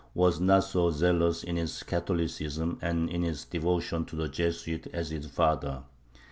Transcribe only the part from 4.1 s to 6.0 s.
the Jesuits as his father.